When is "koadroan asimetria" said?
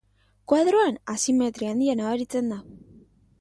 0.53-1.75